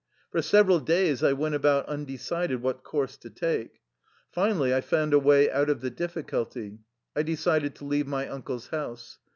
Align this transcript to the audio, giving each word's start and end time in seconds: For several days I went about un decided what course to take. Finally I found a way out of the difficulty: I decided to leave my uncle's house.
For 0.31 0.41
several 0.41 0.79
days 0.79 1.21
I 1.23 1.31
went 1.33 1.53
about 1.53 1.87
un 1.87 2.05
decided 2.05 2.63
what 2.63 2.83
course 2.83 3.17
to 3.17 3.29
take. 3.29 3.81
Finally 4.31 4.73
I 4.73 4.81
found 4.81 5.13
a 5.13 5.19
way 5.19 5.51
out 5.51 5.69
of 5.69 5.81
the 5.81 5.91
difficulty: 5.91 6.79
I 7.15 7.21
decided 7.21 7.75
to 7.75 7.85
leave 7.85 8.07
my 8.07 8.27
uncle's 8.27 8.69
house. 8.69 9.19